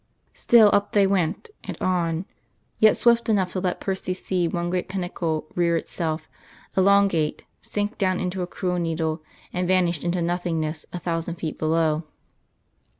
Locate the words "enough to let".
3.29-3.79